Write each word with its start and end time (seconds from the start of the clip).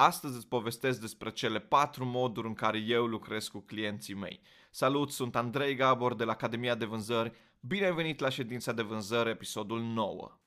Astăzi 0.00 0.36
îți 0.36 0.46
povestesc 0.46 1.00
despre 1.00 1.30
cele 1.30 1.58
patru 1.58 2.04
moduri 2.04 2.46
în 2.46 2.54
care 2.54 2.78
eu 2.78 3.06
lucrez 3.06 3.48
cu 3.48 3.58
clienții 3.58 4.14
mei. 4.14 4.40
Salut, 4.70 5.10
sunt 5.10 5.36
Andrei 5.36 5.74
Gabor 5.74 6.14
de 6.14 6.24
la 6.24 6.32
Academia 6.32 6.74
de 6.74 6.84
Vânzări. 6.84 7.32
Bine 7.60 7.84
ai 7.84 7.94
venit 7.94 8.20
la 8.20 8.28
ședința 8.28 8.72
de 8.72 8.82
vânzări, 8.82 9.30
episodul 9.30 9.80
9. 9.80 10.38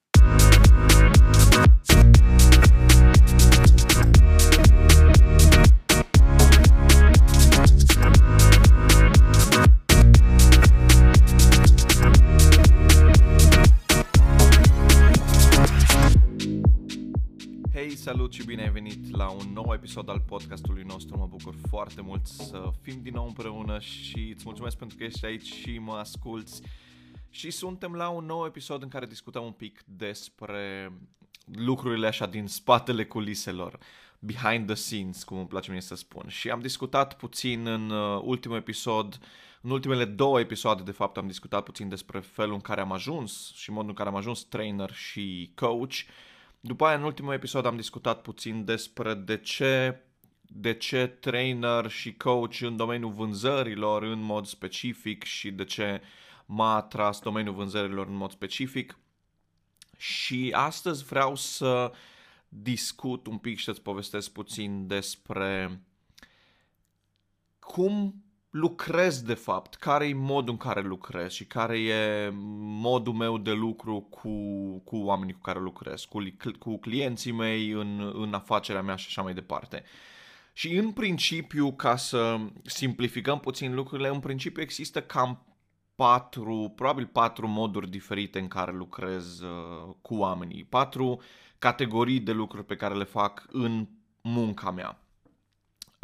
Salut 18.11 18.33
și 18.33 18.45
bine 18.45 18.61
ai 18.61 18.69
venit 18.69 19.15
la 19.15 19.29
un 19.29 19.53
nou 19.53 19.73
episod 19.73 20.09
al 20.09 20.19
podcastului 20.27 20.83
nostru. 20.83 21.17
Mă 21.17 21.25
bucur 21.25 21.55
foarte 21.69 22.01
mult 22.01 22.27
să 22.27 22.71
fim 22.81 22.99
din 23.01 23.13
nou 23.13 23.25
împreună 23.25 23.79
și 23.79 24.31
îți 24.35 24.43
mulțumesc 24.45 24.77
pentru 24.77 24.97
că 24.97 25.03
ești 25.03 25.25
aici 25.25 25.53
și 25.53 25.77
mă 25.77 25.93
asculți. 25.93 26.61
Și 27.29 27.51
suntem 27.51 27.93
la 27.93 28.09
un 28.09 28.25
nou 28.25 28.45
episod 28.45 28.81
în 28.81 28.87
care 28.87 29.05
discutăm 29.05 29.43
un 29.43 29.51
pic 29.51 29.83
despre 29.85 30.91
lucrurile 31.45 32.07
așa 32.07 32.25
din 32.25 32.47
spatele 32.47 33.05
culiselor, 33.05 33.79
behind 34.19 34.65
the 34.65 34.75
scenes, 34.75 35.23
cum 35.23 35.37
îmi 35.37 35.47
place 35.47 35.71
mie 35.71 35.81
să 35.81 35.95
spun. 35.95 36.27
Și 36.27 36.49
am 36.49 36.59
discutat 36.59 37.17
puțin 37.17 37.67
în 37.67 37.89
uh, 37.89 38.21
ultimul 38.23 38.57
episod, 38.57 39.19
în 39.61 39.71
ultimele 39.71 40.05
două 40.05 40.39
episoade, 40.39 40.83
de 40.83 40.91
fapt, 40.91 41.17
am 41.17 41.27
discutat 41.27 41.63
puțin 41.63 41.89
despre 41.89 42.19
felul 42.19 42.53
în 42.53 42.61
care 42.61 42.81
am 42.81 42.91
ajuns 42.91 43.51
și 43.53 43.71
modul 43.71 43.89
în 43.89 43.95
care 43.95 44.09
am 44.09 44.15
ajuns 44.15 44.43
trainer 44.43 44.93
și 44.93 45.51
coach. 45.55 45.93
După 46.63 46.85
aia, 46.85 46.97
în 46.97 47.03
ultimul 47.03 47.33
episod, 47.33 47.65
am 47.65 47.75
discutat 47.75 48.21
puțin 48.21 48.65
despre 48.65 49.13
de 49.13 49.37
ce, 49.37 50.01
de 50.41 50.73
ce 50.73 51.07
trainer 51.07 51.89
și 51.89 52.13
coach 52.13 52.59
în 52.59 52.75
domeniul 52.75 53.11
vânzărilor 53.11 54.03
în 54.03 54.21
mod 54.21 54.45
specific 54.45 55.23
și 55.23 55.51
de 55.51 55.63
ce 55.63 56.01
m-a 56.45 56.75
atras 56.75 57.19
domeniul 57.19 57.55
vânzărilor 57.55 58.07
în 58.07 58.15
mod 58.15 58.31
specific. 58.31 58.97
Și 59.97 60.51
astăzi 60.55 61.03
vreau 61.03 61.35
să 61.35 61.91
discut 62.49 63.27
un 63.27 63.37
pic 63.37 63.57
și 63.57 63.63
să-ți 63.63 63.81
povestesc 63.81 64.31
puțin 64.31 64.87
despre 64.87 65.81
cum 67.59 68.23
lucrez 68.51 69.21
de 69.21 69.33
fapt, 69.33 69.75
care 69.75 70.07
e 70.07 70.13
modul 70.13 70.51
în 70.51 70.57
care 70.57 70.81
lucrez 70.81 71.31
și 71.31 71.45
care 71.45 71.79
e 71.79 72.29
modul 72.59 73.13
meu 73.13 73.37
de 73.37 73.51
lucru 73.51 73.99
cu, 74.09 74.29
cu 74.79 74.97
oamenii 74.97 75.33
cu 75.33 75.39
care 75.39 75.59
lucrez, 75.59 76.03
cu, 76.03 76.23
cu 76.59 76.77
clienții 76.77 77.31
mei 77.31 77.69
în, 77.69 78.11
în 78.15 78.33
afacerea 78.33 78.81
mea 78.81 78.95
și 78.95 79.05
așa 79.07 79.21
mai 79.21 79.33
departe. 79.33 79.83
Și 80.53 80.75
în 80.75 80.91
principiu, 80.91 81.73
ca 81.73 81.95
să 81.95 82.39
simplificăm 82.63 83.39
puțin 83.39 83.73
lucrurile, 83.73 84.07
în 84.07 84.19
principiu 84.19 84.61
există 84.61 85.01
cam 85.01 85.45
patru, 85.95 86.73
probabil 86.75 87.05
patru 87.05 87.47
moduri 87.47 87.89
diferite 87.89 88.39
în 88.39 88.47
care 88.47 88.71
lucrez 88.71 89.39
uh, 89.39 89.95
cu 90.01 90.15
oamenii, 90.15 90.63
patru 90.63 91.21
categorii 91.59 92.19
de 92.19 92.31
lucruri 92.31 92.65
pe 92.65 92.75
care 92.75 92.95
le 92.95 93.03
fac 93.03 93.45
în 93.51 93.87
munca 94.21 94.71
mea. 94.71 94.99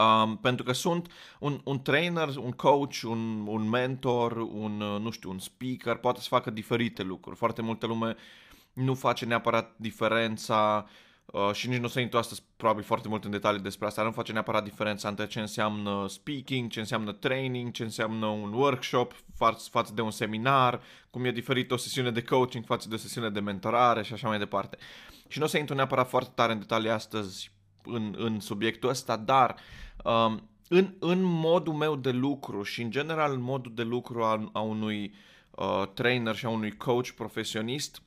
Um, 0.03 0.37
pentru 0.37 0.63
că 0.63 0.73
sunt 0.73 1.11
un, 1.39 1.61
un 1.63 1.81
trainer, 1.81 2.27
un 2.35 2.51
coach, 2.51 3.01
un, 3.03 3.47
un 3.47 3.69
mentor, 3.69 4.31
un, 4.37 4.81
uh, 4.81 4.99
nu 5.01 5.09
știu, 5.09 5.29
un 5.29 5.39
speaker, 5.39 5.95
poate 5.95 6.19
să 6.19 6.27
facă 6.29 6.49
diferite 6.49 7.03
lucruri. 7.03 7.37
Foarte 7.37 7.61
multă 7.61 7.85
lume 7.85 8.15
nu 8.73 8.93
face 8.93 9.25
neapărat 9.25 9.73
diferența 9.77 10.87
uh, 11.25 11.51
și 11.53 11.67
nici 11.67 11.77
nu 11.77 11.85
o 11.85 11.87
să 11.87 11.99
intru 11.99 12.17
astăzi 12.17 12.43
probabil 12.57 12.83
foarte 12.83 13.07
mult 13.07 13.23
în 13.23 13.31
detalii 13.31 13.61
despre 13.61 13.87
asta, 13.87 14.03
nu 14.03 14.11
face 14.11 14.31
neapărat 14.31 14.63
diferența 14.63 15.09
între 15.09 15.27
ce 15.27 15.39
înseamnă 15.39 16.05
speaking, 16.07 16.69
ce 16.69 16.79
înseamnă 16.79 17.11
training, 17.11 17.71
ce 17.71 17.83
înseamnă 17.83 18.25
un 18.25 18.53
workshop 18.53 19.13
față, 19.35 19.67
față 19.71 19.93
de 19.93 20.01
un 20.01 20.11
seminar, 20.11 20.81
cum 21.09 21.25
e 21.25 21.31
diferit 21.31 21.71
o 21.71 21.77
sesiune 21.77 22.11
de 22.11 22.23
coaching 22.23 22.65
față 22.65 22.87
de 22.89 22.95
o 22.95 22.97
sesiune 22.97 23.29
de 23.29 23.39
mentorare 23.39 24.03
și 24.03 24.13
așa 24.13 24.27
mai 24.27 24.37
departe. 24.37 24.77
Și 25.27 25.39
nu 25.39 25.45
o 25.45 25.47
să 25.47 25.57
intru 25.57 25.75
neapărat 25.75 26.09
foarte 26.09 26.31
tare 26.35 26.51
în 26.51 26.59
detalii 26.59 26.89
astăzi 26.89 27.55
în, 27.83 28.15
în 28.17 28.39
subiectul 28.39 28.89
ăsta, 28.89 29.15
dar 29.15 29.55
um, 30.03 30.49
în, 30.67 30.93
în 30.99 31.21
modul 31.21 31.73
meu 31.73 31.95
de 31.95 32.11
lucru 32.11 32.63
și 32.63 32.81
în 32.81 32.91
general 32.91 33.33
în 33.33 33.41
modul 33.41 33.73
de 33.75 33.83
lucru 33.83 34.23
a, 34.23 34.49
a 34.53 34.59
unui 34.59 35.13
uh, 35.51 35.83
trainer 35.93 36.35
și 36.35 36.45
a 36.45 36.49
unui 36.49 36.77
coach 36.77 37.09
profesionist, 37.09 38.01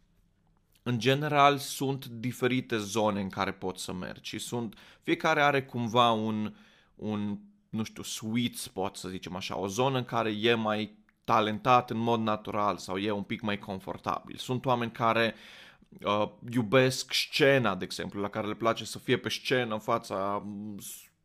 în 0.83 0.99
general 0.99 1.59
sunt 1.59 2.07
diferite 2.07 2.79
zone 2.79 3.21
în 3.21 3.29
care 3.29 3.53
pot 3.53 3.79
să 3.79 3.93
mergi 3.93 4.29
și 4.29 4.39
sunt, 4.39 4.79
fiecare 5.03 5.43
are 5.43 5.63
cumva 5.63 6.11
un, 6.11 6.55
un, 6.95 7.39
nu 7.69 7.83
știu, 7.83 8.03
sweet 8.03 8.57
spot, 8.57 8.97
să 8.97 9.09
zicem 9.09 9.37
așa, 9.37 9.59
o 9.59 9.67
zonă 9.67 9.99
în 9.99 10.05
care 10.05 10.31
e 10.31 10.55
mai 10.55 10.99
talentat 11.25 11.91
în 11.91 11.99
mod 11.99 12.21
natural 12.21 12.77
sau 12.77 12.97
e 12.97 13.11
un 13.11 13.23
pic 13.23 13.41
mai 13.41 13.59
confortabil. 13.59 14.37
Sunt 14.37 14.67
oameni 14.67 14.93
care 14.93 15.35
uh, 16.05 16.29
iubesc 16.51 17.13
scena, 17.13 17.75
de 17.75 17.85
exemplu, 17.85 18.21
la 18.21 18.29
care 18.29 18.47
le 18.47 18.55
place 18.55 18.85
să 18.85 18.99
fie 18.99 19.17
pe 19.17 19.29
scenă 19.29 19.75
în 19.75 19.81
fața 19.81 20.47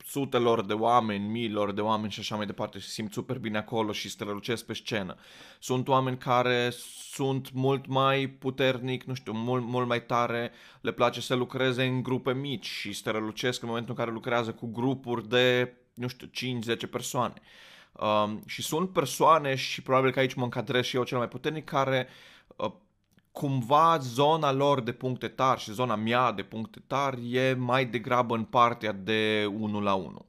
sutelor 0.06 0.66
de 0.66 0.74
oameni, 0.74 1.28
miilor 1.28 1.72
de 1.72 1.82
oameni 1.82 2.12
și 2.12 2.20
așa 2.20 2.36
mai 2.36 2.46
departe 2.46 2.80
și 2.80 2.88
simt 2.88 3.14
super 3.14 3.38
bine 3.38 3.58
acolo 3.58 3.92
și 3.92 4.10
strălucesc 4.10 4.66
pe 4.66 4.74
scenă. 4.74 5.16
Sunt 5.60 5.88
oameni 5.88 6.18
care 6.18 6.70
sunt 7.12 7.52
mult 7.54 7.88
mai 7.88 8.28
puternic, 8.28 9.04
nu 9.04 9.14
știu, 9.14 9.34
mult, 9.34 9.64
mult 9.66 9.88
mai 9.88 10.06
tare, 10.06 10.52
le 10.82 10.92
place 10.92 11.22
să 11.22 11.36
lucreze 11.36 11.84
în 11.84 12.04
grupe 12.04 12.34
mici 12.34 12.66
și 12.66 12.94
strălucesc 12.94 13.62
în 13.62 13.68
momentul 13.68 13.92
în 13.92 13.98
care 13.98 14.12
lucrează 14.12 14.54
cu 14.54 14.68
grupuri 14.68 15.30
de, 15.30 15.74
nu 15.94 16.08
știu, 16.08 16.28
5-10 16.76 16.90
persoane. 16.92 17.34
Um, 17.92 18.44
și 18.46 18.62
sunt 18.62 18.90
persoane 18.90 19.56
și 19.56 19.82
probabil 19.82 20.12
că 20.12 20.20
aici 20.20 20.34
mă 20.34 20.44
încadrez 20.44 20.86
și 20.86 20.96
eu 20.96 21.04
cel 21.04 21.18
mai 21.18 21.28
puternic 21.28 21.66
care 21.66 22.08
uh, 22.56 22.72
cumva 23.36 23.98
zona 23.98 24.52
lor 24.52 24.82
de 24.82 24.92
puncte 24.92 25.28
tari 25.28 25.60
și 25.60 25.72
zona 25.72 25.96
mea 25.96 26.32
de 26.32 26.44
puncte 26.44 26.84
tari 26.88 27.36
e 27.36 27.54
mai 27.54 27.86
degrabă 27.86 28.36
în 28.36 28.44
partea 28.44 28.92
de 28.92 29.46
1 29.58 29.82
la 29.82 29.94
1. 29.94 30.26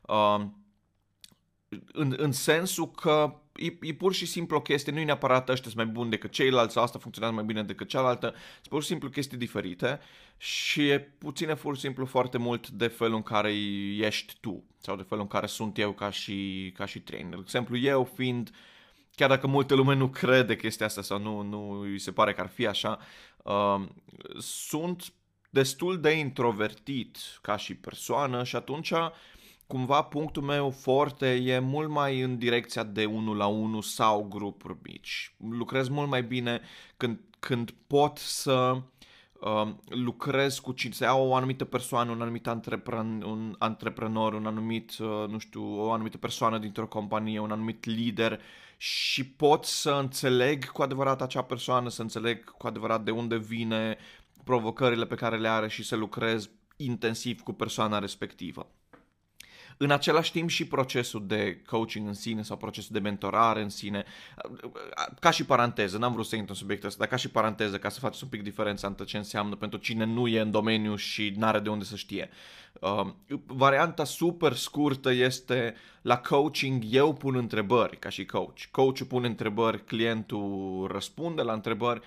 Uh, 0.00 0.46
în, 1.92 2.14
în 2.16 2.32
sensul 2.32 2.90
că 2.90 3.34
e, 3.56 3.76
e 3.80 3.94
pur 3.94 4.12
și 4.12 4.26
simplu 4.26 4.56
o 4.56 4.60
chestie, 4.60 4.92
nu 4.92 4.98
e 4.98 5.04
neapărat 5.04 5.48
ăștia 5.48 5.70
sunt 5.70 5.84
mai 5.84 5.92
buni 5.92 6.10
decât 6.10 6.30
ceilalți 6.30 6.72
sau 6.72 6.82
asta 6.82 6.98
funcționează 6.98 7.36
mai 7.36 7.44
bine 7.44 7.62
decât 7.62 7.88
cealaltă, 7.88 8.26
sunt 8.54 8.68
pur 8.68 8.82
și 8.82 8.88
simplu 8.88 9.08
chestii 9.08 9.38
diferite 9.38 10.00
și 10.36 10.88
e 10.88 11.00
puține 11.00 11.54
pur 11.54 11.74
și 11.74 11.80
simplu 11.80 12.06
foarte 12.06 12.38
mult 12.38 12.68
de 12.68 12.86
felul 12.86 13.16
în 13.16 13.22
care 13.22 13.52
ești 13.96 14.36
tu 14.40 14.64
sau 14.78 14.96
de 14.96 15.04
felul 15.08 15.22
în 15.22 15.30
care 15.30 15.46
sunt 15.46 15.78
eu 15.78 15.92
ca 15.92 16.10
și, 16.10 16.72
ca 16.76 16.86
și 16.86 17.00
trainer. 17.00 17.34
De 17.34 17.40
exemplu, 17.42 17.76
eu 17.76 18.04
fiind 18.14 18.48
uh, 18.48 18.54
chiar 19.20 19.28
dacă 19.28 19.46
multe 19.46 19.74
lume 19.74 19.94
nu 19.94 20.08
crede 20.08 20.56
chestia 20.56 20.86
asta 20.86 21.02
sau 21.02 21.18
nu, 21.18 21.42
nu 21.42 21.80
îi 21.80 21.98
se 21.98 22.12
pare 22.12 22.32
că 22.32 22.40
ar 22.40 22.48
fi 22.48 22.66
așa, 22.66 22.98
uh, 23.44 23.88
sunt 24.38 25.12
destul 25.50 26.00
de 26.00 26.10
introvertit 26.10 27.18
ca 27.42 27.56
și 27.56 27.74
persoană 27.74 28.44
și 28.44 28.56
atunci 28.56 28.92
cumva 29.66 30.02
punctul 30.02 30.42
meu 30.42 30.70
forte 30.70 31.34
e 31.34 31.58
mult 31.58 31.88
mai 31.88 32.20
în 32.20 32.38
direcția 32.38 32.82
de 32.82 33.04
1 33.04 33.34
la 33.34 33.46
1 33.46 33.80
sau 33.80 34.26
grupuri 34.28 34.76
mici. 34.82 35.34
Lucrez 35.50 35.88
mult 35.88 36.08
mai 36.08 36.22
bine 36.22 36.60
când, 36.96 37.20
când 37.38 37.74
pot 37.86 38.18
să 38.18 38.72
uh, 38.74 38.82
lucrez 39.88 40.58
cu 40.58 40.72
cine, 40.72 40.92
să 40.92 41.04
iau 41.04 41.28
o 41.28 41.34
anumită 41.34 41.64
persoană, 41.64 42.10
un 42.10 42.20
anumit 42.20 42.46
antrepren, 42.46 43.22
un 43.22 43.54
antreprenor, 43.58 44.34
un 44.34 44.46
anumit, 44.46 44.98
uh, 44.98 45.28
nu 45.28 45.38
știu, 45.38 45.80
o 45.80 45.92
anumită 45.92 46.18
persoană 46.18 46.58
dintr-o 46.58 46.86
companie, 46.86 47.38
un 47.38 47.50
anumit 47.50 47.84
lider 47.84 48.40
și 48.76 49.26
pot 49.26 49.64
să 49.64 49.90
înțeleg 49.90 50.70
cu 50.70 50.82
adevărat 50.82 51.22
acea 51.22 51.42
persoană, 51.42 51.88
să 51.88 52.02
înțeleg 52.02 52.50
cu 52.50 52.66
adevărat 52.66 53.04
de 53.04 53.10
unde 53.10 53.36
vine 53.36 53.98
provocările 54.44 55.06
pe 55.06 55.14
care 55.14 55.38
le 55.38 55.48
are 55.48 55.68
și 55.68 55.82
să 55.82 55.96
lucrez 55.96 56.50
intensiv 56.76 57.40
cu 57.40 57.52
persoana 57.52 57.98
respectivă. 57.98 58.66
În 59.82 59.90
același 59.90 60.32
timp 60.32 60.48
și 60.48 60.66
procesul 60.66 61.26
de 61.26 61.62
coaching 61.66 62.06
în 62.06 62.14
sine 62.14 62.42
sau 62.42 62.56
procesul 62.56 62.90
de 62.92 62.98
mentorare 62.98 63.62
în 63.62 63.68
sine, 63.68 64.04
ca 65.20 65.30
și 65.30 65.44
paranteză, 65.44 65.98
n-am 65.98 66.12
vrut 66.12 66.26
să 66.26 66.36
intru 66.36 66.52
în 66.52 66.58
subiectul 66.58 66.88
ăsta, 66.88 67.00
dar 67.00 67.08
ca 67.08 67.16
și 67.16 67.30
paranteză, 67.30 67.78
ca 67.78 67.88
să 67.88 68.00
faceți 68.00 68.22
un 68.22 68.28
pic 68.28 68.42
diferența 68.42 68.86
între 68.86 69.04
ce 69.04 69.16
înseamnă 69.16 69.54
pentru 69.54 69.78
cine 69.78 70.04
nu 70.04 70.26
e 70.26 70.40
în 70.40 70.50
domeniu 70.50 70.96
și 70.96 71.32
n-are 71.36 71.58
de 71.58 71.68
unde 71.68 71.84
să 71.84 71.96
știe. 71.96 72.30
Uh, 72.80 73.06
varianta 73.46 74.04
super 74.04 74.52
scurtă 74.52 75.12
este 75.12 75.74
la 76.02 76.18
coaching 76.18 76.82
eu 76.90 77.12
pun 77.12 77.34
întrebări 77.34 77.98
ca 77.98 78.08
și 78.08 78.24
coach. 78.24 78.60
Coachul 78.70 79.06
pune 79.06 79.26
întrebări, 79.26 79.84
clientul 79.84 80.88
răspunde 80.92 81.42
la 81.42 81.52
întrebări, 81.52 82.00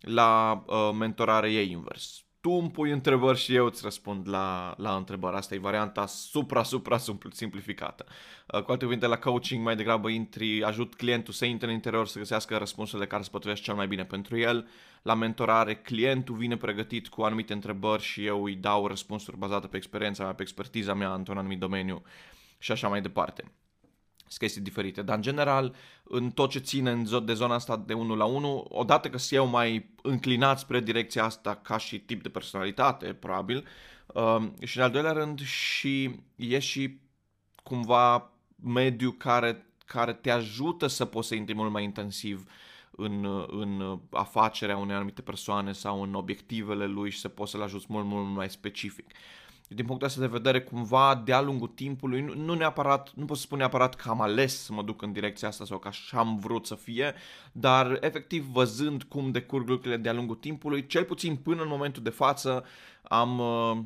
la 0.00 0.62
uh, 0.66 0.90
mentorare 0.98 1.52
e 1.52 1.62
invers 1.62 2.24
tu 2.40 2.50
îmi 2.50 2.70
pui 2.70 2.90
întrebări 2.90 3.38
și 3.38 3.54
eu 3.54 3.66
îți 3.66 3.82
răspund 3.82 4.28
la, 4.28 4.74
la 4.76 4.96
întrebări. 4.96 5.36
Asta 5.36 5.54
e 5.54 5.58
varianta 5.58 6.06
supra-supra 6.06 6.98
simplificată. 7.30 8.06
Uh, 8.46 8.62
cu 8.62 8.70
alte 8.70 8.84
cuvinte, 8.84 9.06
la 9.06 9.18
coaching 9.18 9.64
mai 9.64 9.76
degrabă 9.76 10.08
intri, 10.08 10.62
ajut 10.62 10.94
clientul 10.94 11.32
să 11.32 11.44
intre 11.44 11.66
în 11.66 11.72
interior 11.72 12.06
să 12.06 12.18
găsească 12.18 12.56
răspunsurile 12.56 13.06
care 13.06 13.22
se 13.22 13.28
potrivesc 13.30 13.62
cel 13.62 13.74
mai 13.74 13.86
bine 13.86 14.04
pentru 14.04 14.38
el. 14.38 14.68
La 15.02 15.14
mentorare, 15.14 15.74
clientul 15.74 16.36
vine 16.36 16.56
pregătit 16.56 17.08
cu 17.08 17.22
anumite 17.22 17.52
întrebări 17.52 18.02
și 18.02 18.26
eu 18.26 18.44
îi 18.44 18.54
dau 18.54 18.86
răspunsuri 18.86 19.38
bazate 19.38 19.66
pe 19.66 19.76
experiența 19.76 20.22
mea, 20.24 20.34
pe 20.34 20.42
expertiza 20.42 20.94
mea 20.94 21.14
într-un 21.14 21.38
anumit 21.38 21.58
domeniu 21.58 22.02
și 22.58 22.72
așa 22.72 22.88
mai 22.88 23.00
departe 23.00 23.44
sunt 24.30 24.42
chestii 24.42 24.60
diferite, 24.60 25.02
dar 25.02 25.16
în 25.16 25.22
general, 25.22 25.74
în 26.02 26.30
tot 26.30 26.50
ce 26.50 26.58
ține 26.58 26.90
în 26.90 27.24
de 27.24 27.34
zona 27.34 27.54
asta 27.54 27.76
de 27.76 27.92
1 27.92 28.14
la 28.14 28.24
1, 28.24 28.66
odată 28.68 29.10
că 29.10 29.18
sunt 29.18 29.40
eu 29.40 29.46
mai 29.46 29.89
înclinat 30.02 30.58
spre 30.58 30.80
direcția 30.80 31.24
asta 31.24 31.54
ca 31.54 31.78
și 31.78 31.98
tip 31.98 32.22
de 32.22 32.28
personalitate, 32.28 33.14
probabil, 33.14 33.66
uh, 34.06 34.42
și 34.62 34.76
în 34.76 34.82
al 34.82 34.90
doilea 34.90 35.12
rând 35.12 35.40
și 35.40 36.10
e 36.36 36.58
și 36.58 36.98
cumva 37.62 38.32
mediu 38.62 39.10
care, 39.10 39.66
care 39.86 40.12
te 40.12 40.30
ajută 40.30 40.86
să 40.86 41.04
poți 41.04 41.28
să 41.28 41.34
intri 41.34 41.54
mult 41.54 41.70
mai 41.70 41.82
intensiv 41.82 42.50
în, 42.90 43.44
în 43.46 44.00
afacerea 44.10 44.76
unei 44.76 44.94
anumite 44.94 45.22
persoane 45.22 45.72
sau 45.72 46.02
în 46.02 46.14
obiectivele 46.14 46.86
lui 46.86 47.10
și 47.10 47.18
să 47.18 47.28
poți 47.28 47.50
să-l 47.50 47.62
ajuți 47.62 47.86
mult, 47.88 48.04
mult 48.04 48.34
mai 48.34 48.50
specific. 48.50 49.06
Din 49.74 49.86
punctul 49.86 50.06
ăsta 50.06 50.20
de 50.20 50.26
vedere, 50.26 50.60
cumva, 50.60 51.22
de-a 51.24 51.40
lungul 51.40 51.68
timpului, 51.68 52.20
nu, 52.20 52.34
nu 52.34 52.54
neapărat, 52.54 53.12
nu 53.14 53.24
pot 53.24 53.36
să 53.36 53.42
spun 53.42 53.58
neapărat 53.58 53.94
că 53.94 54.08
am 54.08 54.20
ales 54.20 54.62
să 54.62 54.72
mă 54.72 54.82
duc 54.82 55.02
în 55.02 55.12
direcția 55.12 55.48
asta 55.48 55.64
sau 55.64 55.78
că 55.78 55.88
așa 55.88 56.18
am 56.18 56.38
vrut 56.38 56.66
să 56.66 56.74
fie, 56.74 57.14
dar 57.52 57.98
efectiv 58.00 58.44
văzând 58.44 59.02
cum 59.02 59.30
decurg 59.30 59.68
lucrurile 59.68 60.00
de-a 60.00 60.12
lungul 60.12 60.36
timpului, 60.36 60.86
cel 60.86 61.04
puțin 61.04 61.36
până 61.36 61.62
în 61.62 61.68
momentul 61.68 62.02
de 62.02 62.10
față, 62.10 62.64
am, 63.02 63.38
uh, 63.38 63.78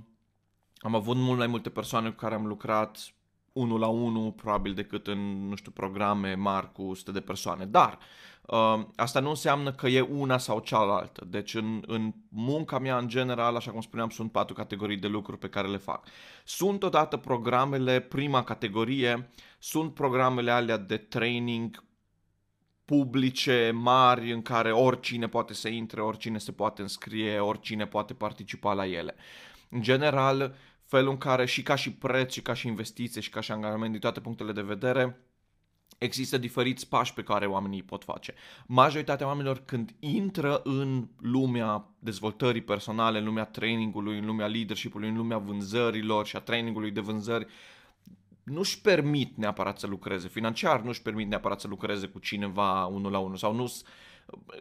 am 0.79 0.95
avut 0.95 1.17
mult 1.17 1.39
mai 1.39 1.47
multe 1.47 1.71
persoane 1.71 2.09
cu 2.09 2.17
care 2.17 2.35
am 2.35 2.47
lucrat 2.47 3.15
unul 3.55 3.79
la 3.79 3.87
unul, 3.87 4.33
probabil 4.33 4.75
decât 4.75 5.07
în, 5.07 5.49
nu 5.49 5.55
știu, 5.55 5.71
programe 5.71 6.35
mari 6.35 6.73
cu 6.73 6.83
100 6.83 7.13
de 7.13 7.21
persoane. 7.21 7.65
Dar 7.65 7.99
uh, 8.43 8.87
asta 8.97 9.21
nu 9.21 9.29
înseamnă 9.29 9.73
că 9.73 9.87
e 9.87 10.01
una 10.01 10.39
sau 10.39 10.61
cealaltă. 10.61 11.25
Deci 11.25 11.55
în, 11.55 11.83
în 11.87 12.13
munca 12.29 12.79
mea, 12.79 12.99
în 12.99 13.09
general, 13.09 13.57
așa 13.57 13.71
cum 13.71 13.81
spuneam, 13.81 14.09
sunt 14.09 14.33
patru 14.33 14.55
categorii 14.55 14.97
de 14.97 15.07
lucruri 15.07 15.39
pe 15.39 15.49
care 15.49 15.69
le 15.69 15.77
fac. 15.77 16.07
Sunt 16.45 16.83
odată 16.83 17.17
programele, 17.17 18.01
prima 18.01 18.45
categorie, 18.45 19.31
sunt 19.59 19.95
programele 19.95 20.51
alea 20.51 20.77
de 20.77 20.97
training 20.97 21.85
publice, 22.85 23.71
mari, 23.75 24.33
în 24.33 24.43
care 24.43 24.73
oricine 24.73 25.29
poate 25.29 25.55
să 25.55 25.69
intre, 25.69 26.01
oricine 26.01 26.39
se 26.39 26.53
poate 26.53 26.83
înscrie, 26.83 27.39
oricine 27.39 27.87
poate 27.87 28.15
participa 28.15 28.73
la 28.73 28.87
ele. 28.87 29.15
În 29.71 29.83
general, 29.83 30.55
felul 30.95 31.11
în 31.11 31.19
care 31.19 31.47
și 31.47 31.63
ca 31.63 31.75
și 31.75 31.93
preț, 31.93 32.33
și 32.33 32.43
ca 32.43 32.55
și 32.55 32.67
investiție, 32.67 33.21
și 33.21 33.31
ca 33.31 33.41
și 33.41 33.53
angajament 33.53 33.91
din 33.91 34.01
toate 34.01 34.21
punctele 34.21 34.53
de 34.53 34.63
vedere, 34.63 35.21
există 35.99 36.39
diferiți 36.39 36.89
pași 36.89 37.15
pe 37.15 37.23
care 37.23 37.47
oamenii 37.47 37.79
îi 37.79 37.85
pot 37.85 38.05
face. 38.05 38.35
Majoritatea 38.67 39.27
oamenilor 39.27 39.63
când 39.65 39.95
intră 39.99 40.61
în 40.65 41.09
lumea 41.21 41.89
dezvoltării 41.99 42.61
personale, 42.63 43.19
în 43.19 43.25
lumea 43.25 43.45
trainingului, 43.45 44.19
în 44.19 44.27
lumea 44.27 44.47
leadership-ului, 44.47 45.09
în 45.09 45.17
lumea 45.17 45.39
vânzărilor 45.39 46.27
și 46.27 46.37
a 46.37 46.41
trainingului 46.41 46.91
de 46.91 47.01
vânzări, 47.01 47.47
nu-și 48.45 48.81
permit 48.81 49.37
neapărat 49.37 49.79
să 49.79 49.87
lucreze 49.87 50.29
financiar, 50.29 50.81
nu-și 50.81 51.03
permit 51.03 51.29
neapărat 51.29 51.61
să 51.61 51.69
lucreze 51.69 52.07
cu 52.07 52.19
cineva 52.19 52.85
unul 52.85 53.11
la 53.11 53.19
unul 53.19 53.37
sau 53.37 53.55
nu 53.55 53.73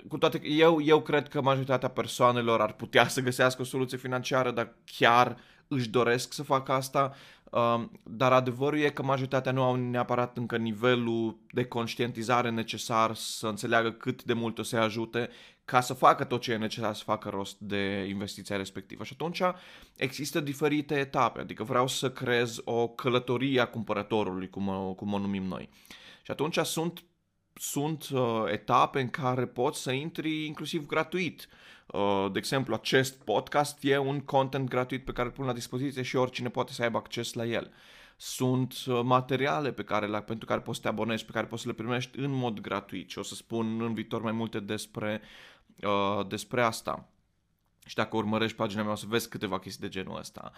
cu 0.08 0.18
toate 0.18 0.40
că 0.40 0.48
eu, 0.48 0.82
eu 0.82 1.02
cred 1.02 1.28
că 1.28 1.42
majoritatea 1.42 1.90
persoanelor 1.90 2.62
ar 2.62 2.74
putea 2.74 3.08
să 3.08 3.22
găsească 3.22 3.62
o 3.62 3.66
soluție 3.66 3.98
financiară, 3.98 4.52
dar 4.52 4.76
chiar 4.86 5.38
își 5.74 5.90
doresc 5.90 6.34
să 6.34 6.44
facă 6.44 6.72
asta, 6.72 7.14
um, 7.52 7.92
dar 8.04 8.32
adevărul 8.32 8.80
e 8.80 8.90
că 8.90 9.04
majoritatea 9.04 9.52
nu 9.52 9.64
au 9.64 9.76
neapărat 9.76 10.38
încă 10.38 10.58
nivelul 10.58 11.38
de 11.52 11.66
conștientizare 11.66 12.50
necesar 12.50 13.16
să 13.16 13.48
înțeleagă 13.48 13.92
cât 13.92 14.24
de 14.24 14.34
mult 14.34 14.60
o 14.60 14.64
să 14.64 14.78
ajute 14.78 15.30
ca 15.66 15.82
să 15.82 15.94
facă 15.94 16.24
tot 16.24 16.42
ce 16.42 16.52
e 16.52 16.58
necesar 16.58 16.94
să 16.94 17.04
facă 17.04 17.30
rost 17.30 17.60
de 17.60 18.06
investiția 18.10 18.58
respectivă. 18.58 19.04
Și 19.04 19.14
atunci 19.14 19.42
există 19.96 20.40
diferite 20.40 20.96
etape, 20.96 21.40
adică 21.40 21.64
vreau 21.64 21.88
să 21.88 22.12
creez 22.12 22.62
o 22.64 22.88
călătorie 22.88 23.60
a 23.60 23.66
cumpărătorului, 23.66 24.50
cum 24.50 24.68
o, 24.68 24.94
cum 24.94 25.14
o 25.14 25.18
numim 25.18 25.44
noi. 25.44 25.70
Și 26.24 26.32
atunci 26.32 26.58
sunt 26.58 27.04
sunt 27.54 28.10
uh, 28.10 28.44
etape 28.52 29.00
în 29.00 29.10
care 29.10 29.46
poți 29.46 29.82
să 29.82 29.92
intri 29.92 30.46
inclusiv 30.46 30.86
gratuit. 30.86 31.48
Uh, 31.86 32.28
de 32.32 32.38
exemplu, 32.38 32.74
acest 32.74 33.24
podcast 33.24 33.84
e 33.84 33.98
un 33.98 34.20
content 34.20 34.70
gratuit 34.70 35.06
pe 35.06 35.12
care 35.12 35.28
îl 35.28 35.34
pun 35.34 35.46
la 35.46 35.54
dispoziție 35.54 36.02
și 36.02 36.16
oricine 36.16 36.50
poate 36.50 36.72
să 36.72 36.84
aibă 36.84 36.98
acces 36.98 37.34
la 37.34 37.46
el. 37.46 37.72
Sunt 38.18 38.74
uh, 38.88 39.02
materiale 39.04 39.72
pe 39.72 39.84
care, 39.84 40.08
la, 40.08 40.22
pentru 40.22 40.46
care 40.46 40.60
poți 40.60 40.78
să 40.78 40.84
te 40.84 40.90
abonezi, 40.90 41.26
pe 41.26 41.32
care 41.32 41.46
poți 41.46 41.62
să 41.62 41.68
le 41.68 41.74
primești 41.74 42.20
în 42.20 42.32
mod 42.32 42.60
gratuit 42.60 43.10
și 43.10 43.18
o 43.18 43.24
să 43.24 43.36
spun 43.36 43.82
în 43.82 43.94
viitor 43.94 44.22
mai 44.22 44.32
multe 44.32 44.60
despre, 44.60 45.22
uh, 45.82 46.28
despre 46.28 46.62
asta. 46.62 47.08
Și 47.86 47.96
dacă 47.96 48.16
urmărești 48.16 48.58
pagina 48.58 48.84
mea 48.84 48.92
o 48.92 48.96
să 48.96 49.06
vezi 49.08 49.30
câteva 49.30 49.60
chestii 49.60 49.82
de 49.82 49.90
genul 49.90 50.18
ăsta. 50.20 50.52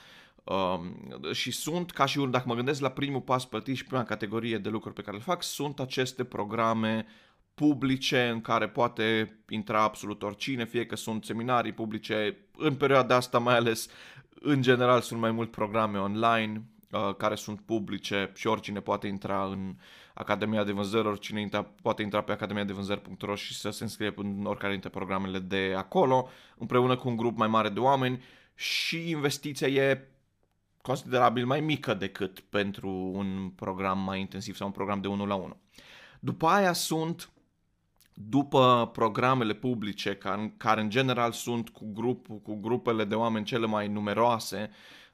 Um, 0.43 1.31
și 1.31 1.51
sunt, 1.51 1.91
ca 1.91 2.05
și 2.05 2.19
dacă 2.19 2.43
mă 2.47 2.55
gândesc 2.55 2.81
la 2.81 2.89
primul 2.89 3.21
pas 3.21 3.45
plătit 3.45 3.75
și 3.75 3.85
prima 3.85 4.03
categorie 4.03 4.57
de 4.57 4.69
lucruri 4.69 4.95
pe 4.95 5.01
care 5.01 5.17
le 5.17 5.23
fac, 5.23 5.43
sunt 5.43 5.79
aceste 5.79 6.23
programe 6.23 7.05
publice 7.53 8.27
în 8.27 8.41
care 8.41 8.67
poate 8.67 9.37
intra 9.49 9.81
absolut 9.81 10.23
oricine, 10.23 10.65
fie 10.65 10.85
că 10.85 10.95
sunt 10.95 11.25
seminarii 11.25 11.71
publice, 11.71 12.37
în 12.57 12.75
perioada 12.75 13.15
asta 13.15 13.39
mai 13.39 13.55
ales, 13.55 13.89
în 14.29 14.61
general 14.61 15.01
sunt 15.01 15.19
mai 15.19 15.31
mult 15.31 15.51
programe 15.51 15.97
online 15.97 16.63
uh, 16.91 17.15
care 17.15 17.35
sunt 17.35 17.61
publice 17.61 18.31
și 18.35 18.47
oricine 18.47 18.79
poate 18.79 19.07
intra 19.07 19.45
în 19.45 19.75
Academia 20.17 20.63
de 20.63 20.71
Vânzări, 20.71 21.07
oricine 21.07 21.41
intra, 21.41 21.63
poate 21.81 22.01
intra 22.01 22.21
pe 22.21 22.31
academiadevânzări.ro 22.31 23.35
și 23.35 23.53
să 23.55 23.69
se 23.69 23.83
înscrie 23.83 24.13
în 24.15 24.45
oricare 24.45 24.71
dintre 24.71 24.89
programele 24.89 25.39
de 25.39 25.73
acolo, 25.77 26.29
împreună 26.57 26.95
cu 26.95 27.07
un 27.07 27.15
grup 27.15 27.37
mai 27.37 27.47
mare 27.47 27.69
de 27.69 27.79
oameni 27.79 28.23
și 28.55 29.09
investiția 29.09 29.67
e 29.67 30.07
considerabil 30.81 31.45
mai 31.45 31.61
mică 31.61 31.93
decât 31.93 32.39
pentru 32.39 32.89
un 32.89 33.51
program 33.55 33.99
mai 33.99 34.19
intensiv 34.19 34.55
sau 34.55 34.67
un 34.67 34.73
program 34.73 35.01
de 35.01 35.07
1 35.07 35.25
la 35.25 35.35
1. 35.35 35.57
După 36.19 36.47
aia 36.47 36.73
sunt 36.73 37.29
după 38.13 38.89
programele 38.93 39.53
publice, 39.53 40.15
care, 40.15 40.53
care 40.57 40.81
în 40.81 40.89
general 40.89 41.31
sunt 41.31 41.69
cu, 41.69 41.91
grup, 41.93 42.27
cu 42.43 42.55
grupele 42.55 43.03
de 43.03 43.15
oameni 43.15 43.45
cele 43.45 43.65
mai 43.65 43.87
numeroase, 43.87 44.71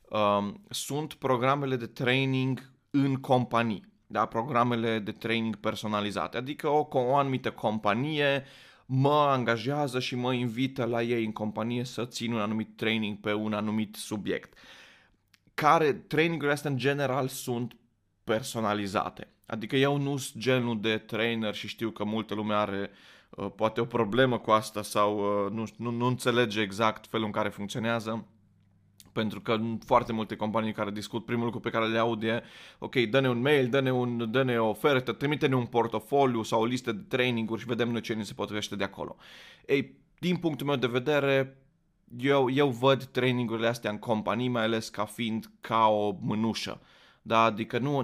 um, 0.10 0.64
sunt 0.70 1.14
programele 1.14 1.76
de 1.76 1.86
training 1.86 2.72
în 2.90 3.16
companii, 3.16 3.91
da? 4.12 4.26
programele 4.26 5.00
de 5.00 5.12
training 5.12 5.56
personalizate, 5.56 6.38
adică 6.38 6.68
o, 6.68 6.88
o 6.90 7.16
anumită 7.16 7.52
companie 7.52 8.44
mă 8.94 9.28
angajează 9.30 10.00
și 10.00 10.16
mă 10.16 10.34
invită 10.34 10.86
la 10.86 11.02
ei 11.02 11.26
în 11.26 11.32
companie 11.32 11.84
să 11.84 12.06
țin 12.06 12.34
un 12.34 12.40
anumit 12.40 12.76
training 12.76 13.18
pe 13.18 13.34
un 13.34 13.54
anumit 13.54 13.96
subiect. 13.96 14.58
Care 15.54 15.94
trainingurile 15.94 16.54
astea 16.54 16.70
în 16.70 16.78
general 16.78 17.28
sunt 17.28 17.76
personalizate. 18.24 19.28
Adică 19.46 19.76
eu 19.76 19.98
nu 19.98 20.18
sunt 20.18 20.44
genul 20.44 20.82
de 20.82 20.98
trainer 20.98 21.56
și 21.56 21.68
știu 21.68 21.90
că 21.90 22.04
multă 22.04 22.34
lume 22.34 22.54
are 22.54 22.90
uh, 23.30 23.52
poate 23.56 23.82
o 23.82 23.86
problemă 23.86 24.38
cu 24.38 24.52
asta 24.52 24.82
sau 24.82 25.18
uh, 25.46 25.52
nu, 25.52 25.66
nu, 25.78 25.92
nu 25.92 26.06
înțelege 26.06 26.62
exact 26.62 27.08
felul 27.08 27.26
în 27.26 27.32
care 27.32 27.50
funcționează. 27.50 28.26
Pentru 29.12 29.42
că 29.42 29.60
foarte 29.86 30.14
multe 30.14 30.36
companii 30.36 30.74
care 30.74 30.92
discut, 30.92 31.26
primul 31.26 31.44
lucru 31.44 31.60
pe 31.60 31.70
care 31.70 31.88
le 31.88 31.98
aud 31.98 32.24
e 32.24 32.44
ok, 32.80 32.96
dă-ne 32.96 33.30
un 33.30 33.42
mail, 33.42 33.70
dă-ne, 33.70 33.92
un, 33.92 34.32
dă-ne 34.32 34.60
o 34.60 34.70
ofertă, 34.70 35.12
trimite-ne 35.12 35.56
un 35.56 35.66
portofoliu 35.66 36.44
sau 36.44 36.62
o 36.62 36.66
listă 36.66 36.92
de 36.92 37.04
traininguri 37.08 37.62
și 37.62 37.68
vedem 37.68 37.90
noi 37.90 38.02
ce 38.02 38.14
ni 38.14 38.26
se 38.26 38.34
potrivește 38.34 38.76
de 38.76 38.84
acolo. 38.84 39.16
Ei, 39.66 39.96
din 40.20 40.38
punctul 40.38 40.68
meu 40.68 40.76
de 40.76 40.88
vedere, 40.88 41.58
eu, 42.18 42.50
eu 42.50 42.70
văd 42.70 43.04
trainingurile 43.04 43.68
astea 43.68 43.92
în 43.92 43.98
companii, 43.98 44.48
mai 44.48 44.64
ales 44.64 44.90
ca 44.90 45.06
fiind 45.06 45.52
ca 45.62 45.88
o 45.88 46.18
mânușă. 46.22 46.82
Da, 47.22 47.44
adică 47.44 47.78
nu, 47.78 47.98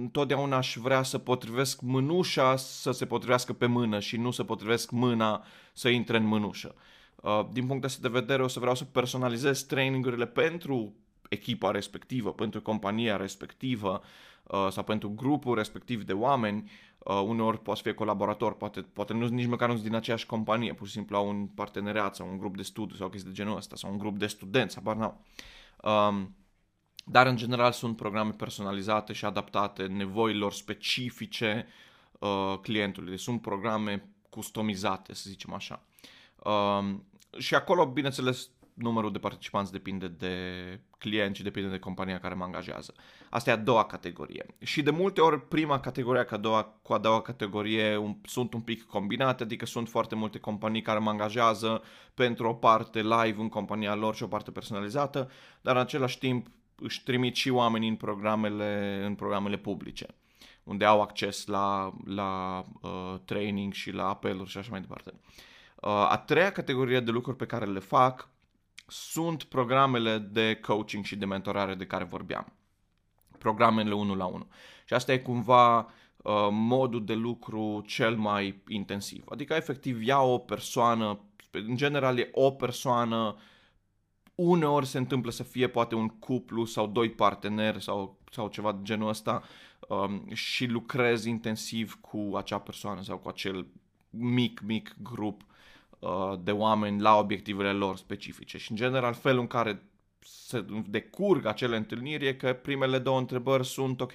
întotdeauna 0.00 0.56
aș 0.56 0.76
vrea 0.76 1.02
să 1.02 1.18
potrivesc 1.18 1.80
mânușa 1.80 2.56
să 2.56 2.90
se 2.90 3.06
potrivească 3.06 3.52
pe 3.52 3.66
mână 3.66 4.00
și 4.00 4.16
nu 4.16 4.30
să 4.30 4.44
potrivesc 4.44 4.90
mâna 4.90 5.44
să 5.72 5.88
intre 5.88 6.16
în 6.16 6.26
mânușă. 6.26 6.74
Uh, 6.74 6.82
din 7.52 7.66
punctul 7.66 7.88
ăsta 7.88 8.08
de 8.08 8.18
vedere 8.18 8.42
o 8.42 8.48
să 8.48 8.58
vreau 8.58 8.74
să 8.74 8.84
personalizez 8.84 9.62
trainingurile 9.62 10.26
pentru 10.26 10.94
echipa 11.28 11.70
respectivă, 11.70 12.32
pentru 12.32 12.62
compania 12.62 13.16
respectivă 13.16 14.02
uh, 14.42 14.66
sau 14.70 14.82
pentru 14.82 15.10
grupul 15.10 15.54
respectiv 15.54 16.02
de 16.02 16.12
oameni. 16.12 16.70
Uh, 16.98 17.22
uneori 17.26 17.58
poate 17.58 17.80
fi 17.84 17.94
colaborator, 17.94 18.56
poate, 18.56 18.80
poate 18.80 19.12
nu, 19.12 19.26
nici 19.26 19.46
măcar 19.46 19.68
nu 19.68 19.74
sunt 19.74 19.86
din 19.86 19.96
aceeași 19.96 20.26
companie, 20.26 20.74
pur 20.74 20.86
și 20.86 20.92
simplu 20.92 21.16
au 21.16 21.28
un 21.28 21.46
parteneriat 21.46 22.14
sau 22.14 22.28
un 22.28 22.38
grup 22.38 22.56
de 22.56 22.62
studiu 22.62 22.96
sau 22.96 23.08
chestii 23.08 23.30
de 23.30 23.36
genul 23.36 23.56
ăsta 23.56 23.76
sau 23.76 23.90
un 23.90 23.98
grup 23.98 24.18
de 24.18 24.26
studenți, 24.26 24.74
habar 24.74 24.96
n-au. 24.96 25.20
Um, 25.82 26.36
dar 27.06 27.26
în 27.26 27.36
general 27.36 27.72
sunt 27.72 27.96
programe 27.96 28.30
personalizate 28.30 29.12
și 29.12 29.24
adaptate 29.24 29.86
nevoilor 29.86 30.52
specifice 30.52 31.66
uh, 32.18 32.58
clientului. 32.62 33.10
Deci 33.10 33.20
sunt 33.20 33.40
programe 33.40 34.08
customizate, 34.30 35.14
să 35.14 35.24
zicem 35.28 35.52
așa. 35.52 35.82
Uh, 36.44 36.94
și 37.38 37.54
acolo, 37.54 37.86
bineînțeles, 37.86 38.50
numărul 38.74 39.12
de 39.12 39.18
participanți 39.18 39.72
depinde 39.72 40.08
de 40.08 40.36
client 40.98 41.36
și 41.36 41.42
depinde 41.42 41.68
de 41.68 41.78
compania 41.78 42.18
care 42.18 42.34
mă 42.34 42.44
angajează. 42.44 42.94
Asta 43.30 43.50
e 43.50 43.52
a 43.52 43.56
doua 43.56 43.84
categorie. 43.84 44.46
Și 44.58 44.82
de 44.82 44.90
multe 44.90 45.20
ori 45.20 45.48
prima 45.48 45.80
categorie 45.80 46.22
cu 46.22 46.34
a 46.34 46.36
doua, 46.36 46.62
cu 46.82 46.92
a 46.92 46.98
doua 46.98 47.22
categorie 47.22 47.96
un, 47.96 48.16
sunt 48.24 48.54
un 48.54 48.60
pic 48.60 48.84
combinate, 48.84 49.42
adică 49.42 49.66
sunt 49.66 49.88
foarte 49.88 50.14
multe 50.14 50.38
companii 50.38 50.82
care 50.82 50.98
mă 50.98 51.10
angajează 51.10 51.82
pentru 52.14 52.48
o 52.48 52.54
parte 52.54 53.00
live 53.00 53.40
în 53.40 53.48
compania 53.48 53.94
lor 53.94 54.14
și 54.14 54.22
o 54.22 54.26
parte 54.26 54.50
personalizată, 54.50 55.30
dar 55.60 55.74
în 55.74 55.80
același 55.82 56.18
timp 56.18 56.46
își 56.76 57.02
trimit 57.02 57.34
și 57.34 57.50
oamenii 57.50 57.88
în 57.88 57.96
programele, 57.96 59.02
în 59.06 59.14
programele 59.14 59.56
publice 59.56 60.06
unde 60.64 60.84
au 60.84 61.00
acces 61.00 61.46
la, 61.46 61.92
la 62.04 62.62
uh, 62.82 63.14
training 63.24 63.72
și 63.72 63.90
la 63.90 64.08
apeluri 64.08 64.50
și 64.50 64.58
așa 64.58 64.68
mai 64.70 64.80
departe. 64.80 65.12
Uh, 65.14 65.53
a 65.90 66.16
treia 66.26 66.52
categorie 66.52 67.00
de 67.00 67.10
lucruri 67.10 67.36
pe 67.36 67.46
care 67.46 67.64
le 67.64 67.78
fac 67.78 68.28
sunt 68.86 69.42
programele 69.42 70.18
de 70.18 70.58
coaching 70.62 71.04
și 71.04 71.16
de 71.16 71.24
mentorare 71.24 71.74
de 71.74 71.86
care 71.86 72.04
vorbeam. 72.04 72.52
Programele 73.38 73.94
1 73.94 74.14
la 74.14 74.26
1. 74.26 74.46
Și 74.84 74.94
asta 74.94 75.12
e 75.12 75.18
cumva 75.18 75.78
uh, 75.78 76.48
modul 76.50 77.04
de 77.04 77.14
lucru 77.14 77.84
cel 77.86 78.16
mai 78.16 78.62
intensiv. 78.68 79.24
Adică 79.28 79.54
efectiv 79.54 80.02
ia 80.02 80.20
o 80.20 80.38
persoană, 80.38 81.20
în 81.50 81.76
general 81.76 82.18
e 82.18 82.28
o 82.32 82.50
persoană, 82.50 83.36
uneori 84.34 84.86
se 84.86 84.98
întâmplă 84.98 85.30
să 85.30 85.42
fie 85.42 85.68
poate 85.68 85.94
un 85.94 86.08
cuplu 86.08 86.64
sau 86.64 86.86
doi 86.86 87.10
parteneri 87.10 87.82
sau, 87.82 88.18
sau 88.30 88.48
ceva 88.48 88.72
de 88.72 88.82
genul 88.82 89.08
ăsta 89.08 89.42
um, 89.88 90.28
și 90.32 90.66
lucrezi 90.66 91.28
intensiv 91.28 91.98
cu 92.00 92.32
acea 92.36 92.58
persoană 92.58 93.02
sau 93.02 93.18
cu 93.18 93.28
acel 93.28 93.66
mic, 94.10 94.60
mic 94.60 94.96
grup 95.02 95.42
uh, 95.42 95.53
de 96.40 96.50
oameni 96.50 97.00
la 97.00 97.16
obiectivele 97.16 97.72
lor 97.72 97.96
specifice. 97.96 98.58
Și 98.58 98.70
în 98.70 98.76
general 98.76 99.14
felul 99.14 99.40
în 99.40 99.46
care 99.46 99.82
se 100.18 100.64
decurg 100.86 101.46
acele 101.46 101.76
întâlniri 101.76 102.26
e 102.26 102.34
că 102.34 102.52
primele 102.52 102.98
două 102.98 103.18
întrebări 103.18 103.66
sunt 103.66 104.00
ok, 104.00 104.12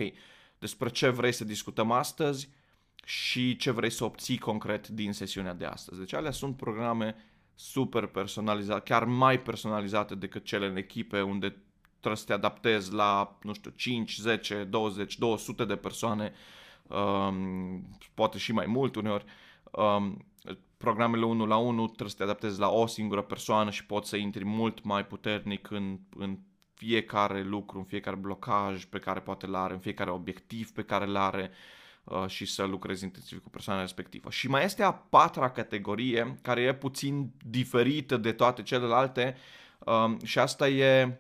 despre 0.59 0.89
ce 0.89 1.09
vrei 1.09 1.31
să 1.31 1.43
discutăm 1.43 1.91
astăzi 1.91 2.49
și 3.05 3.55
ce 3.55 3.71
vrei 3.71 3.89
să 3.89 4.03
obții 4.03 4.37
concret 4.37 4.87
din 4.87 5.13
sesiunea 5.13 5.53
de 5.53 5.65
astăzi. 5.65 5.99
Deci 5.99 6.13
alea 6.13 6.31
sunt 6.31 6.57
programe 6.57 7.15
super 7.55 8.05
personalizate, 8.05 8.81
chiar 8.83 9.03
mai 9.03 9.41
personalizate 9.41 10.15
decât 10.15 10.43
cele 10.43 10.65
în 10.65 10.75
echipe 10.75 11.21
unde 11.21 11.55
trebuie 11.99 12.19
să 12.19 12.25
te 12.25 12.33
adaptezi 12.33 12.93
la, 12.93 13.37
nu 13.41 13.53
știu, 13.53 13.71
5, 13.75 14.17
10, 14.17 14.63
20, 14.63 15.17
200 15.17 15.65
de 15.65 15.75
persoane, 15.75 16.33
um, 16.87 17.97
poate 18.13 18.37
și 18.37 18.51
mai 18.51 18.65
mult 18.65 18.95
uneori. 18.95 19.25
Um, 19.71 20.25
programele 20.79 21.25
1 21.25 21.45
la 21.45 21.57
1 21.57 21.85
trebuie 21.85 22.09
să 22.09 22.15
te 22.15 22.23
adaptezi 22.23 22.59
la 22.59 22.69
o 22.69 22.85
singură 22.85 23.21
persoană 23.21 23.69
și 23.69 23.85
poți 23.85 24.09
să 24.09 24.15
intri 24.17 24.45
mult 24.45 24.83
mai 24.83 25.05
puternic 25.05 25.71
în, 25.71 25.99
în 26.17 26.37
fiecare 26.73 27.43
lucru, 27.43 27.77
în 27.77 27.83
fiecare 27.83 28.15
blocaj 28.15 28.85
pe 28.85 28.99
care 28.99 29.19
poate 29.19 29.45
l 29.45 29.53
are, 29.55 29.73
în 29.73 29.79
fiecare 29.79 30.09
obiectiv 30.09 30.71
pe 30.71 30.83
care 30.83 31.05
l 31.05 31.15
are 31.15 31.51
uh, 32.03 32.27
și 32.27 32.45
să 32.45 32.63
lucrezi 32.63 33.03
intensiv 33.03 33.43
cu 33.43 33.49
persoana 33.49 33.81
respectivă. 33.81 34.29
Și 34.29 34.47
mai 34.47 34.63
este 34.63 34.83
a 34.83 34.91
patra 34.91 35.51
categorie, 35.51 36.37
care 36.41 36.61
e 36.61 36.73
puțin 36.73 37.31
diferită 37.45 38.17
de 38.17 38.31
toate 38.31 38.61
celelalte 38.61 39.35
uh, 39.79 40.13
și 40.23 40.39
asta 40.39 40.69
e 40.69 41.19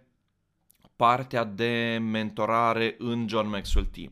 partea 0.95 1.43
de 1.43 1.97
mentorare 2.01 2.95
în 2.97 3.27
John 3.27 3.49
Maxwell 3.49 3.85
Team. 3.85 4.11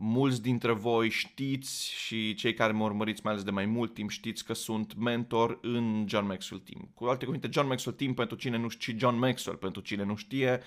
Mulți 0.00 0.42
dintre 0.42 0.72
voi 0.72 1.08
știți 1.08 1.92
și 1.92 2.34
cei 2.34 2.54
care 2.54 2.72
mă 2.72 2.84
urmăriți 2.84 3.20
mai 3.24 3.32
ales 3.32 3.44
de 3.44 3.50
mai 3.50 3.66
mult 3.66 3.94
timp 3.94 4.10
știți 4.10 4.44
că 4.44 4.52
sunt 4.52 4.94
mentor 4.94 5.58
în 5.62 6.04
John 6.08 6.26
Maxwell 6.26 6.62
Team. 6.62 6.90
Cu 6.94 7.04
alte 7.04 7.24
cuvinte, 7.24 7.48
John 7.52 7.66
Maxwell 7.66 7.96
Team 7.96 8.14
pentru 8.14 8.36
cine 8.36 8.56
nu 8.56 8.68
știe, 8.68 8.96
John 8.98 9.18
Maxwell 9.18 9.56
pentru 9.58 9.80
cine 9.80 10.04
nu 10.04 10.16
știe, 10.16 10.60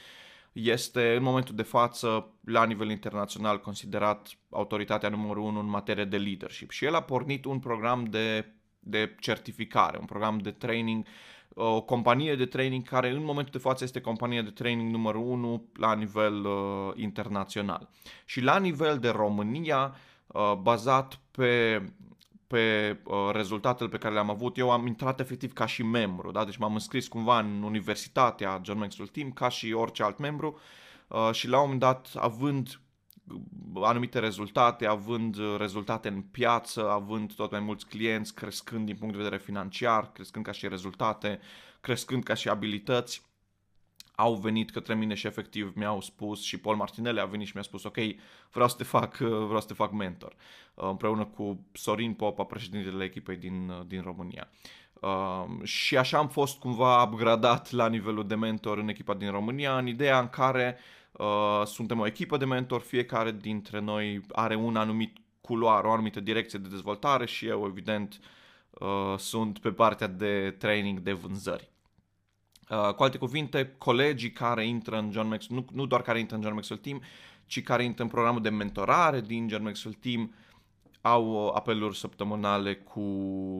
este 0.52 1.16
în 1.16 1.24
momentul 1.24 1.56
de 1.56 1.62
față 1.62 2.34
la 2.46 2.66
nivel 2.66 2.90
internațional 2.90 3.60
considerat 3.60 4.38
autoritatea 4.50 5.10
numărul 5.10 5.44
1 5.44 5.60
în 5.60 5.70
materie 5.70 6.06
de 6.06 6.18
leadership 6.18 6.72
și 6.72 6.86
el 6.86 6.96
a 6.96 7.02
pornit 7.02 7.46
un 7.46 7.60
program 7.60 8.04
de, 8.04 8.46
de 8.80 9.16
certificare, 9.20 9.98
un 9.98 10.06
program 10.06 10.38
de 10.38 10.52
training 10.52 11.06
o 11.54 11.82
companie 11.82 12.36
de 12.36 12.46
training 12.46 12.88
care 12.88 13.10
în 13.10 13.24
momentul 13.24 13.52
de 13.52 13.58
față 13.58 13.84
este 13.84 14.02
compania 14.02 14.42
de 14.42 14.50
training 14.50 14.92
numărul 14.92 15.22
1 15.22 15.64
la 15.74 15.94
nivel 15.94 16.46
uh, 16.46 16.92
internațional. 16.96 17.90
Și 18.26 18.42
la 18.42 18.58
nivel 18.58 19.00
de 19.00 19.10
România, 19.10 19.96
uh, 20.28 20.54
bazat 20.62 21.20
pe 21.32 21.82
pe 22.52 22.98
uh, 23.04 23.30
rezultatele 23.32 23.90
pe 23.90 23.98
care 23.98 24.14
le-am 24.14 24.30
avut, 24.30 24.58
eu 24.58 24.72
am 24.72 24.88
intrat 24.88 25.20
efectiv 25.20 25.54
ca 25.54 25.66
și 25.66 25.84
membru, 25.84 26.32
da? 26.32 26.46
deci 26.46 26.58
m-am 26.58 26.74
înscris 26.74 27.08
cumva 27.08 27.40
în 27.40 27.64
Universitatea 27.64 28.62
John 28.64 28.80
Maxwell 28.80 29.10
Team 29.10 29.32
ca 29.32 29.50
și 29.50 29.74
orice 29.74 30.04
alt 30.04 30.18
membru 30.18 30.60
uh, 31.08 31.30
și 31.32 31.48
la 31.48 31.56
un 31.56 31.62
moment 31.62 31.80
dat, 31.80 32.12
având 32.16 32.81
anumite 33.74 34.20
rezultate, 34.20 34.86
având 34.86 35.38
rezultate 35.58 36.08
în 36.08 36.22
piață, 36.22 36.90
având 36.90 37.34
tot 37.34 37.52
mai 37.52 37.60
mulți 37.60 37.88
clienți, 37.88 38.34
crescând 38.34 38.86
din 38.86 38.96
punct 38.96 39.14
de 39.14 39.22
vedere 39.24 39.42
financiar, 39.42 40.12
crescând 40.12 40.46
ca 40.46 40.52
și 40.52 40.68
rezultate, 40.68 41.40
crescând 41.82 42.24
ca 42.24 42.34
și 42.34 42.50
abilități, 42.50 43.30
au 44.16 44.36
venit 44.36 44.72
către 44.72 44.96
mine 44.96 45.14
și 45.14 45.28
efectiv 45.28 45.72
mi-au 45.76 46.02
spus 46.02 46.42
și 46.42 46.58
Paul 46.58 46.76
Martinelli 46.76 47.20
a 47.20 47.26
venit 47.26 47.48
și 47.48 47.52
mi-a 47.54 47.64
spus 47.64 47.84
ok, 47.84 47.98
vreau 48.52 48.68
să 48.68 48.76
te 48.78 48.84
fac, 48.84 49.18
vreau 49.18 49.60
să 49.60 49.68
te 49.68 49.74
fac 49.74 49.92
mentor 49.92 50.36
împreună 50.74 51.26
cu 51.26 51.66
Sorin 51.72 52.14
Popa, 52.14 52.44
președintele 52.44 53.04
echipei 53.04 53.36
din, 53.36 53.72
din 53.88 54.02
România. 54.02 54.48
Uh, 55.00 55.64
și 55.64 55.98
așa 55.98 56.18
am 56.18 56.28
fost 56.28 56.60
cumva 56.60 57.04
upgradat 57.04 57.72
la 57.72 57.88
nivelul 57.88 58.28
de 58.28 58.36
mentor 58.36 58.78
în 58.78 58.88
echipa 58.88 59.14
din 59.14 59.32
România, 59.32 59.78
în 59.78 59.88
ideea 59.88 60.20
în 60.20 60.30
care 60.30 60.78
uh, 60.78 61.01
Uh, 61.12 61.62
suntem 61.66 62.00
o 62.00 62.06
echipă 62.06 62.38
de 62.38 62.46
mentor, 62.46 62.82
fiecare 62.82 63.32
dintre 63.32 63.80
noi 63.80 64.22
are 64.32 64.56
un 64.56 64.76
anumit 64.76 65.18
culoar, 65.42 65.84
o 65.84 65.92
anumită 65.92 66.20
direcție 66.20 66.60
de 66.60 66.68
dezvoltare 66.68 67.26
și 67.26 67.46
eu, 67.46 67.66
evident, 67.66 68.20
uh, 68.70 69.18
sunt 69.18 69.60
pe 69.60 69.72
partea 69.72 70.08
de 70.08 70.56
training 70.58 71.00
de 71.00 71.12
vânzări. 71.12 71.70
Uh, 72.70 72.94
cu 72.94 73.04
alte 73.04 73.18
cuvinte, 73.18 73.76
colegii 73.78 74.32
care 74.32 74.68
intră 74.68 74.98
în 74.98 75.12
John 75.12 75.28
Maxwell, 75.28 75.66
nu, 75.70 75.76
nu 75.82 75.86
doar 75.86 76.02
care 76.02 76.20
intră 76.20 76.36
în 76.36 76.42
John 76.42 76.56
Maxwell 76.56 76.82
Team, 76.82 77.02
ci 77.46 77.64
care 77.64 77.84
intră 77.84 78.04
în 78.04 78.10
programul 78.10 78.42
de 78.42 78.50
mentorare 78.50 79.22
din 79.22 79.50
John 79.50 79.64
Maxwell 79.64 79.98
Team, 80.02 80.34
au 81.02 81.48
apeluri 81.48 81.98
săptămânale 81.98 82.76
cu, 82.76 83.02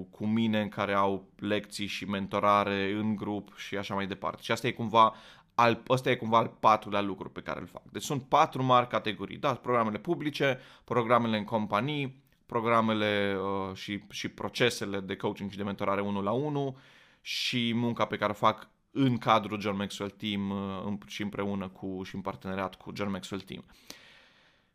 cu 0.04 0.26
mine 0.26 0.62
în 0.62 0.70
care 0.70 0.94
au 0.94 1.26
lecții 1.36 1.86
și 1.86 2.06
mentorare 2.06 2.92
în 2.92 3.16
grup 3.16 3.58
și 3.58 3.78
așa 3.78 3.94
mai 3.94 4.08
departe. 4.08 4.42
Și 4.42 4.52
asta 4.52 4.68
e 4.68 4.72
cumva 4.72 5.14
al, 5.56 5.84
ăsta 5.90 6.10
e 6.10 6.16
cumva 6.16 6.38
al 6.38 6.58
patrulea 6.60 7.02
lucru 7.02 7.30
pe 7.30 7.42
care 7.42 7.60
îl 7.60 7.68
fac. 7.68 7.84
Deci 7.92 8.04
sunt 8.04 8.24
patru 8.24 8.64
mari 8.64 8.88
categorii, 8.88 9.38
da, 9.38 9.54
programele 9.54 9.98
publice, 9.98 10.60
programele 10.84 11.38
în 11.38 11.44
companii, 11.44 12.24
programele 12.46 13.38
uh, 13.38 13.76
și, 13.76 14.04
și 14.10 14.28
procesele 14.28 15.00
de 15.00 15.16
coaching 15.16 15.52
și 15.52 15.58
de 15.58 15.64
mentorare 15.64 16.02
1 16.02 16.22
la 16.22 16.32
1 16.32 16.78
și 17.22 17.74
munca 17.74 18.06
pe 18.06 18.18
care 18.18 18.32
o 18.32 18.36
fac 18.36 18.70
în 18.92 19.18
cadrul 19.18 19.60
John 19.60 19.78
Maxwell 19.78 20.10
Team 20.10 20.50
uh, 20.50 20.98
și 21.06 21.22
împreună 21.22 21.68
cu 21.68 22.02
și 22.04 22.16
în 22.16 22.22
parteneriat 22.22 22.76
cu 22.76 22.92
John 22.96 23.12
Maxwell 23.12 23.42
Team. 23.42 23.66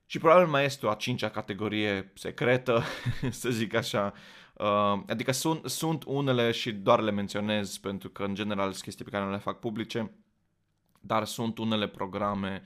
Și 0.07 0.19
probabil 0.19 0.47
mai 0.47 0.65
este 0.65 0.87
o 0.87 0.91
a 0.91 0.95
cincea 0.95 1.29
categorie 1.29 2.13
secretă, 2.15 2.83
să 3.31 3.51
zic 3.51 3.75
așa, 3.75 4.13
uh, 4.55 5.03
adică 5.07 5.33
sunt, 5.33 5.69
sunt 5.69 6.05
unele 6.07 6.51
și 6.51 6.73
doar 6.73 7.01
le 7.01 7.11
menționez 7.11 7.77
pentru 7.77 8.09
că 8.09 8.25
în 8.25 8.35
general 8.35 8.71
sunt 8.71 8.83
chestii 8.83 9.05
pe 9.05 9.11
care 9.11 9.25
nu 9.25 9.31
le 9.31 9.39
fac 9.39 9.59
publice, 9.59 10.11
dar 11.01 11.25
sunt 11.25 11.59
unele 11.59 11.89
programe 11.89 12.63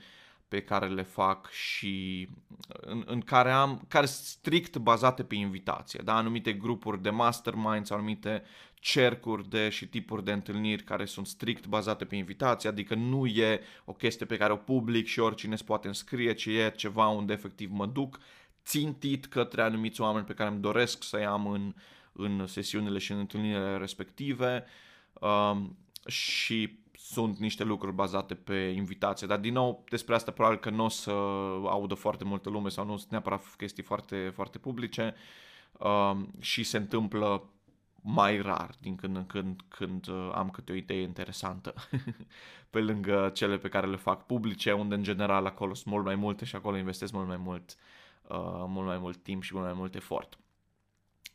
pe 0.47 0.61
care 0.61 0.87
le 0.87 1.03
fac 1.03 1.49
și 1.49 2.27
în, 2.67 3.03
în 3.05 3.21
care 3.21 3.51
am, 3.51 3.85
care 3.87 4.05
sunt 4.05 4.25
strict 4.25 4.77
bazate 4.77 5.23
pe 5.23 5.35
invitație, 5.35 6.01
da? 6.03 6.15
anumite 6.15 6.53
grupuri 6.53 7.01
de 7.01 7.09
masterminds, 7.09 7.89
anumite 7.89 8.43
cercuri 8.73 9.49
de 9.49 9.69
și 9.69 9.87
tipuri 9.87 10.23
de 10.23 10.31
întâlniri 10.31 10.83
care 10.83 11.05
sunt 11.05 11.27
strict 11.27 11.67
bazate 11.67 12.05
pe 12.05 12.15
invitație, 12.15 12.69
adică 12.69 12.95
nu 12.95 13.25
e 13.25 13.61
o 13.85 13.93
chestie 13.93 14.25
pe 14.25 14.37
care 14.37 14.53
o 14.53 14.55
public 14.55 15.05
și 15.05 15.19
oricine 15.19 15.55
se 15.55 15.63
poate 15.63 15.87
înscrie, 15.87 16.33
ci 16.33 16.45
e 16.45 16.73
ceva 16.75 17.07
unde 17.07 17.33
efectiv 17.33 17.69
mă 17.71 17.85
duc 17.85 18.19
țintit 18.65 19.25
către 19.25 19.61
anumiți 19.61 20.01
oameni 20.01 20.25
pe 20.25 20.33
care 20.33 20.49
îmi 20.49 20.61
doresc 20.61 21.03
să-i 21.03 21.25
am 21.25 21.47
în, 21.47 21.73
în 22.11 22.47
sesiunile 22.47 22.97
și 22.97 23.11
în 23.11 23.17
întâlnirile 23.17 23.77
respective 23.77 24.65
um, 25.13 25.77
și 26.07 26.79
sunt 27.11 27.37
niște 27.37 27.63
lucruri 27.63 27.95
bazate 27.95 28.35
pe 28.35 28.55
invitație, 28.55 29.27
dar 29.27 29.39
din 29.39 29.53
nou 29.53 29.83
despre 29.89 30.15
asta 30.15 30.31
probabil 30.31 30.59
că 30.59 30.69
nu 30.69 30.83
o 30.83 30.87
să 30.87 31.11
audă 31.65 31.93
foarte 31.93 32.23
multă 32.23 32.49
lume 32.49 32.69
sau 32.69 32.85
nu 32.85 32.97
sunt 32.97 33.11
neapărat 33.11 33.43
chestii 33.57 33.83
foarte, 33.83 34.31
foarte 34.35 34.57
publice 34.57 35.15
uh, 35.71 36.17
și 36.39 36.63
se 36.63 36.77
întâmplă 36.77 37.49
mai 38.01 38.41
rar 38.41 38.69
din 38.79 38.95
când 38.95 39.15
în 39.15 39.25
când 39.25 39.61
când 39.67 40.07
uh, 40.07 40.31
am 40.33 40.49
câte 40.49 40.71
o 40.71 40.75
idee 40.75 41.01
interesantă 41.01 41.73
pe 42.69 42.79
lângă 42.79 43.31
cele 43.33 43.57
pe 43.57 43.69
care 43.69 43.87
le 43.87 43.95
fac 43.95 44.25
publice, 44.25 44.71
unde 44.71 44.95
în 44.95 45.03
general 45.03 45.45
acolo 45.45 45.73
sunt 45.73 45.93
mult 45.93 46.05
mai 46.05 46.15
multe 46.15 46.45
și 46.45 46.55
acolo 46.55 46.77
investesc 46.77 47.13
mult 47.13 47.27
mai 47.27 47.37
mult, 47.37 47.75
uh, 48.27 48.63
mult 48.67 48.87
mai 48.87 48.97
mult 48.97 49.23
timp 49.23 49.43
și 49.43 49.53
mult 49.53 49.65
mai 49.65 49.75
mult 49.75 49.95
efort. 49.95 50.39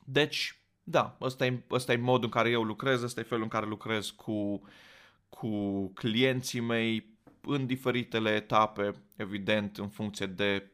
Deci, 0.04 0.60
da, 0.82 1.16
ăsta 1.20 1.46
e, 1.46 1.62
ăsta 1.70 1.92
e 1.92 1.96
modul 1.96 2.24
în 2.24 2.30
care 2.30 2.50
eu 2.50 2.62
lucrez, 2.62 3.02
ăsta 3.02 3.20
e 3.20 3.24
felul 3.24 3.42
în 3.42 3.48
care 3.48 3.66
lucrez 3.66 4.10
cu 4.10 4.62
cu 5.38 5.86
clienții 5.94 6.60
mei 6.60 7.18
în 7.40 7.66
diferitele 7.66 8.30
etape, 8.30 8.94
evident, 9.16 9.76
în 9.76 9.88
funcție 9.88 10.26
de 10.26 10.70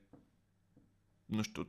nu 1.24 1.42
știu, 1.42 1.68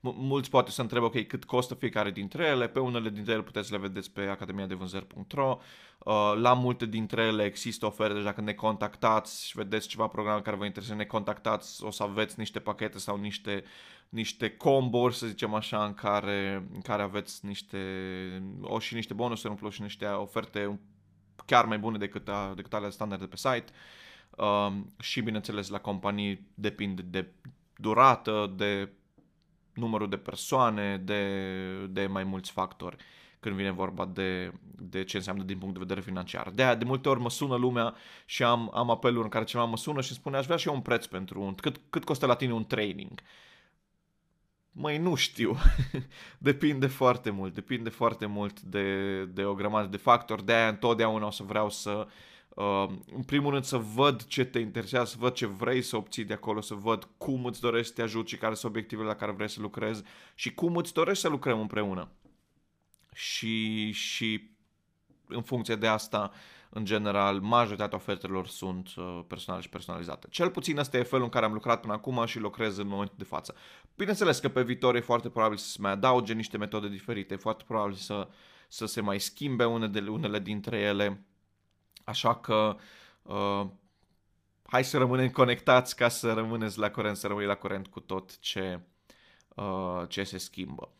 mulți 0.00 0.50
poate 0.50 0.70
să 0.70 0.80
întrebă, 0.80 1.04
ok, 1.04 1.26
cât 1.26 1.44
costă 1.44 1.74
fiecare 1.74 2.10
dintre 2.10 2.46
ele, 2.46 2.68
pe 2.68 2.80
unele 2.80 3.10
dintre 3.10 3.32
ele 3.32 3.42
puteți 3.42 3.68
să 3.68 3.74
le 3.74 3.80
vedeți 3.80 4.10
pe 4.10 4.20
academia 4.20 4.66
de 4.66 4.74
vânzări.ro, 4.74 5.58
uh, 5.98 6.32
la 6.36 6.52
multe 6.52 6.86
dintre 6.86 7.22
ele 7.22 7.44
există 7.44 7.86
oferte, 7.86 8.14
deci 8.14 8.22
dacă 8.22 8.40
ne 8.40 8.52
contactați 8.52 9.46
și 9.46 9.56
vedeți 9.56 9.88
ceva 9.88 10.06
program 10.06 10.40
care 10.40 10.56
vă 10.56 10.64
interesează, 10.64 11.00
ne 11.00 11.06
contactați, 11.06 11.84
o 11.84 11.90
să 11.90 12.02
aveți 12.02 12.38
niște 12.38 12.58
pachete 12.58 12.98
sau 12.98 13.16
niște, 13.16 13.64
niște 14.08 14.50
combo 14.50 15.10
să 15.10 15.26
zicem 15.26 15.54
așa, 15.54 15.84
în 15.84 15.94
care, 15.94 16.68
în 16.72 16.80
care 16.80 17.02
aveți 17.02 17.46
niște, 17.46 17.78
o 18.60 18.78
și 18.78 18.94
niște 18.94 19.14
bonusuri 19.14 19.52
în 19.52 19.58
plus 19.58 19.74
și 19.74 19.82
niște 19.82 20.06
oferte 20.06 20.78
chiar 21.48 21.64
mai 21.64 21.78
bune 21.78 21.98
decât, 21.98 22.28
a, 22.28 22.52
decât 22.56 22.74
ale 22.74 22.90
standard 22.90 23.20
de 23.20 23.26
pe 23.26 23.36
site. 23.36 23.64
Uh, 24.30 24.72
și 25.00 25.20
bineînțeles 25.20 25.68
la 25.68 25.78
companii 25.78 26.50
depinde 26.54 27.02
de 27.02 27.28
durată, 27.76 28.52
de 28.56 28.92
numărul 29.74 30.08
de 30.08 30.16
persoane, 30.16 30.96
de, 30.96 31.86
de 31.86 32.06
mai 32.06 32.24
mulți 32.24 32.50
factori 32.50 32.96
când 33.40 33.54
vine 33.54 33.70
vorba 33.70 34.04
de, 34.04 34.52
de 34.76 35.04
ce 35.04 35.16
înseamnă 35.16 35.42
din 35.42 35.58
punct 35.58 35.74
de 35.74 35.80
vedere 35.80 36.00
financiar. 36.00 36.50
De 36.50 36.62
aia, 36.62 36.74
de 36.74 36.84
multe 36.84 37.08
ori 37.08 37.20
mă 37.20 37.30
sună 37.30 37.56
lumea 37.56 37.94
și 38.26 38.42
am, 38.42 38.70
am 38.74 38.90
apeluri 38.90 39.24
în 39.24 39.30
care 39.30 39.44
cineva 39.44 39.66
mă 39.66 39.76
sună 39.76 40.00
și 40.00 40.12
spune 40.12 40.36
aș 40.36 40.44
vrea 40.44 40.56
și 40.56 40.68
eu 40.68 40.74
un 40.74 40.80
preț 40.80 41.06
pentru 41.06 41.42
un... 41.42 41.54
Cât, 41.54 41.80
cât 41.90 42.04
costă 42.04 42.26
la 42.26 42.34
tine 42.34 42.52
un 42.52 42.64
training? 42.64 43.20
Măi, 44.80 44.98
nu 44.98 45.14
știu. 45.14 45.56
depinde 46.38 46.86
foarte 46.86 47.30
mult. 47.30 47.54
Depinde 47.54 47.88
foarte 47.88 48.26
mult 48.26 48.60
de, 48.60 49.24
de 49.24 49.44
o 49.44 49.54
grămadă 49.54 49.86
de 49.86 49.96
factori. 49.96 50.44
De 50.44 50.52
aia 50.52 50.68
întotdeauna 50.68 51.26
o 51.26 51.30
să 51.30 51.42
vreau 51.42 51.70
să 51.70 52.06
Uh, 52.58 52.88
în 53.14 53.22
primul 53.22 53.50
rând 53.52 53.64
să 53.64 53.76
văd 53.76 54.24
ce 54.26 54.44
te 54.44 54.58
interesează, 54.58 55.10
să 55.10 55.16
văd 55.18 55.32
ce 55.32 55.46
vrei 55.46 55.82
să 55.82 55.96
obții 55.96 56.24
de 56.24 56.32
acolo, 56.32 56.60
să 56.60 56.74
văd 56.74 57.08
cum 57.16 57.44
îți 57.44 57.60
dorești 57.60 57.86
să 57.88 57.92
te 57.94 58.02
ajut 58.02 58.28
și 58.28 58.36
care 58.36 58.54
sunt 58.54 58.72
obiectivele 58.72 59.06
la 59.06 59.14
care 59.14 59.32
vrei 59.32 59.48
să 59.48 59.60
lucrezi 59.60 60.02
și 60.34 60.54
cum 60.54 60.76
îți 60.76 60.92
dorești 60.92 61.22
să 61.22 61.28
lucrăm 61.28 61.60
împreună. 61.60 62.08
Și, 63.14 63.90
și 63.90 64.50
în 65.28 65.42
funcție 65.42 65.74
de 65.74 65.86
asta, 65.86 66.32
în 66.70 66.84
general, 66.84 67.40
majoritatea 67.40 67.98
ofertelor 67.98 68.46
sunt 68.46 68.88
uh, 68.96 69.20
personale 69.26 69.62
și 69.62 69.68
personalizate. 69.68 70.26
Cel 70.30 70.50
puțin 70.50 70.78
ăsta 70.78 70.96
e 70.96 71.02
felul 71.02 71.24
în 71.24 71.30
care 71.30 71.44
am 71.44 71.52
lucrat 71.52 71.80
până 71.80 71.92
acum 71.92 72.24
și 72.26 72.38
lucrez 72.38 72.78
în 72.78 72.88
momentul 72.88 73.16
de 73.18 73.24
față. 73.24 73.54
Bineînțeles 73.96 74.38
că 74.38 74.48
pe 74.48 74.62
viitor 74.62 74.94
e 74.94 75.00
foarte 75.00 75.28
probabil 75.28 75.56
să 75.56 75.68
se 75.68 75.78
mai 75.80 75.90
adauge 75.90 76.32
niște 76.32 76.58
metode 76.58 76.88
diferite, 76.88 77.34
e 77.34 77.36
foarte 77.36 77.64
probabil 77.66 77.94
să, 77.94 78.28
să 78.68 78.86
se 78.86 79.00
mai 79.00 79.18
schimbe 79.18 79.64
unele, 79.64 80.10
unele 80.10 80.38
dintre 80.38 80.78
ele 80.78 81.22
Așa 82.08 82.36
că 82.36 82.76
uh, 83.22 83.66
hai 84.62 84.84
să 84.84 84.98
rămânem 84.98 85.30
conectați 85.30 85.96
ca 85.96 86.08
să 86.08 86.32
rămâneți 86.32 86.78
la 86.78 86.90
curent, 86.90 87.16
să 87.16 87.26
rămâi 87.26 87.46
la 87.46 87.54
curent 87.54 87.86
cu 87.86 88.00
tot 88.00 88.38
ce, 88.38 88.74
uh, 88.74 88.80
ce 90.08 90.22
se 90.22 90.38
schimbă. 90.38 90.90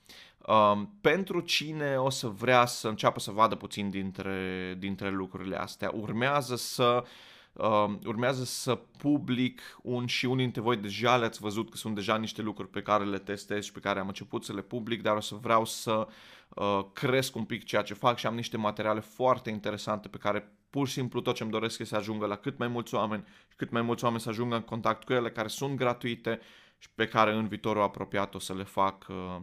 Uh, 0.49 0.83
pentru 1.01 1.41
cine 1.41 1.97
o 1.97 2.11
să 2.11 2.29
vrea 2.29 2.67
să 2.67 2.89
înceapă 2.89 3.21
să 3.21 3.31
vadă 3.31 3.55
puțin 3.55 3.91
dintre, 3.91 4.75
dintre 4.79 5.11
lucrurile 5.11 5.57
astea, 5.57 5.91
urmează 5.95 6.57
să 6.57 7.05
uh, 7.53 7.85
urmează 8.05 8.45
să 8.45 8.75
public 8.99 9.61
un 9.83 10.07
și 10.07 10.27
unii 10.27 10.43
dintre 10.43 10.61
voi 10.61 10.77
deja 10.77 11.17
le-ați 11.17 11.41
văzut 11.41 11.71
că 11.71 11.77
sunt 11.77 11.95
deja 11.95 12.17
niște 12.17 12.43
lucruri 12.43 12.71
pe 12.71 12.83
care 12.83 13.05
le 13.05 13.19
testez 13.19 13.65
și 13.65 13.73
pe 13.73 13.81
care 13.81 14.01
am 14.01 14.07
început 14.07 14.45
să 14.45 14.53
le 14.53 14.61
public, 14.61 15.03
dar 15.03 15.17
o 15.17 15.21
să 15.21 15.35
vreau 15.35 15.65
să 15.65 16.09
uh, 16.49 16.81
cresc 16.93 17.37
un 17.37 17.45
pic 17.45 17.65
ceea 17.65 17.83
ce 17.83 17.95
fac 17.95 18.19
și 18.19 18.27
am 18.27 18.35
niște 18.35 18.57
materiale 18.57 19.01
foarte 19.01 19.51
interesante 19.51 20.09
pe 20.09 20.19
care 20.19 20.53
pur 20.71 20.87
și 20.87 20.93
simplu 20.93 21.21
tot 21.21 21.35
ce 21.35 21.43
îmi 21.43 21.53
doresc 21.53 21.79
este 21.79 21.95
să 21.95 22.01
ajungă 22.01 22.27
la 22.27 22.37
cât 22.37 22.59
mai 22.59 22.69
mulți 22.69 22.95
oameni 22.95 23.25
și 23.49 23.57
cât 23.57 23.71
mai 23.71 23.83
mulți 23.83 24.05
oameni 24.05 24.23
să 24.23 24.29
ajungă 24.29 24.55
în 24.55 24.63
contact 24.63 25.05
cu 25.05 25.13
ele, 25.13 25.31
care 25.31 25.49
sunt 25.49 25.77
gratuite 25.77 26.41
și 26.79 26.89
pe 26.95 27.09
care 27.09 27.33
în 27.33 27.49
viitorul 27.49 27.83
apropiat 27.83 28.35
o 28.35 28.39
să 28.39 28.55
le 28.55 28.65
fac, 28.65 29.07
uh, 29.09 29.41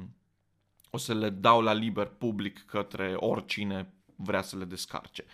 o 0.90 0.98
să 0.98 1.14
le 1.14 1.30
dau 1.30 1.62
la 1.62 1.74
liber 1.74 2.08
public 2.08 2.66
către 2.66 3.14
oricine 3.16 3.94
vrea 4.16 4.42
să 4.42 4.58
le 4.58 4.66
descarce. 4.66 5.26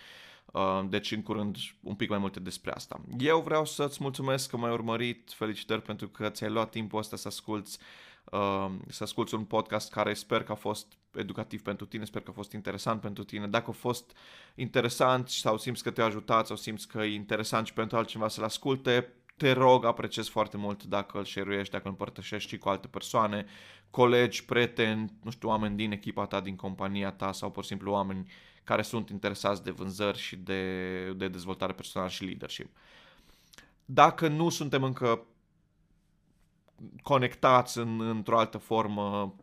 Uh, 0.45 0.83
deci 0.89 1.11
în 1.11 1.21
curând 1.21 1.57
un 1.81 1.95
pic 1.95 2.09
mai 2.09 2.17
multe 2.17 2.39
despre 2.39 2.71
asta. 2.71 3.01
Eu 3.17 3.41
vreau 3.41 3.65
să-ți 3.65 3.97
mulțumesc 4.01 4.49
că 4.49 4.57
m-ai 4.57 4.71
urmărit, 4.71 5.31
felicitări 5.33 5.81
pentru 5.81 6.07
că 6.07 6.29
ți-ai 6.29 6.49
luat 6.49 6.69
timpul 6.69 6.99
ăsta 6.99 7.15
să 7.15 7.27
asculti 7.27 7.77
uh, 8.23 8.71
să 8.87 9.03
asculti 9.03 9.35
un 9.35 9.43
podcast 9.43 9.91
care 9.91 10.13
sper 10.13 10.43
că 10.43 10.51
a 10.51 10.55
fost 10.55 10.97
educativ 11.13 11.61
pentru 11.61 11.85
tine, 11.85 12.05
sper 12.05 12.21
că 12.21 12.29
a 12.29 12.33
fost 12.33 12.51
interesant 12.51 13.01
pentru 13.01 13.23
tine. 13.23 13.47
Dacă 13.47 13.69
a 13.69 13.73
fost 13.73 14.17
interesant 14.55 15.29
sau 15.29 15.57
simți 15.57 15.83
că 15.83 15.91
te-a 15.91 16.05
ajutat 16.05 16.47
sau 16.47 16.55
simți 16.55 16.87
că 16.87 17.03
e 17.03 17.13
interesant 17.13 17.67
și 17.67 17.73
pentru 17.73 17.97
altcineva 17.97 18.27
să-l 18.27 18.43
asculte, 18.43 19.13
te 19.37 19.51
rog, 19.51 19.85
apreciez 19.85 20.27
foarte 20.27 20.57
mult 20.57 20.83
dacă 20.83 21.17
îl 21.17 21.25
share 21.25 21.61
dacă 21.61 21.83
îl 21.83 21.89
împărtășești 21.89 22.49
și 22.49 22.57
cu 22.57 22.69
alte 22.69 22.87
persoane, 22.87 23.45
colegi, 23.89 24.45
prieteni, 24.45 25.13
nu 25.23 25.31
știu, 25.31 25.49
oameni 25.49 25.75
din 25.75 25.91
echipa 25.91 26.25
ta, 26.25 26.39
din 26.39 26.55
compania 26.55 27.11
ta 27.11 27.31
sau 27.31 27.51
pur 27.51 27.63
și 27.63 27.69
simplu 27.69 27.91
oameni 27.91 28.31
care 28.63 28.81
sunt 28.81 29.09
interesați 29.09 29.63
de 29.63 29.71
vânzări 29.71 30.17
și 30.17 30.35
de, 30.35 31.11
de 31.11 31.27
dezvoltare 31.27 31.73
personală 31.73 32.09
și 32.09 32.23
leadership. 32.23 32.77
Dacă 33.85 34.27
nu 34.27 34.49
suntem 34.49 34.83
încă 34.83 35.25
conectați 37.01 37.77
în, 37.77 38.01
într-o 38.01 38.39
altă 38.39 38.57
formă 38.57 39.35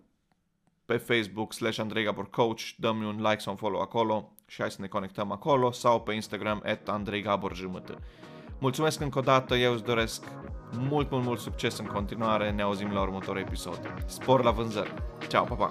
pe 0.85 0.97
Facebook 0.97 1.53
slash 1.53 1.79
Andrei 1.79 2.05
Gabor 2.05 2.31
Coach, 2.31 2.61
dă-mi 2.77 3.05
un 3.05 3.17
like 3.17 3.39
sau 3.39 3.53
un 3.53 3.59
follow 3.59 3.81
acolo 3.81 4.33
și 4.47 4.61
hai 4.61 4.71
să 4.71 4.81
ne 4.81 4.87
conectăm 4.87 5.33
acolo 5.33 5.71
sau 5.71 6.03
pe 6.03 6.13
Instagram 6.13 6.63
at 6.65 6.89
Andrei 6.89 7.23
Gabor 7.23 7.55
jumătă. 7.55 7.99
Mulțumesc 8.59 9.01
încă 9.01 9.19
o 9.19 9.23
dată, 9.23 9.57
eu 9.57 9.73
îți 9.73 9.85
doresc 9.85 10.23
mult, 10.73 11.11
mult, 11.11 11.25
mult 11.25 11.41
succes 11.41 11.79
în 11.79 11.87
continuare, 11.87 12.51
ne 12.51 12.63
auzim 12.63 12.93
la 12.93 13.01
următorul 13.01 13.41
episod. 13.41 13.81
Spor 14.07 14.43
la 14.43 14.51
vânzări! 14.51 14.95
Ceau, 15.29 15.45
pa, 15.45 15.55
pa! 15.55 15.69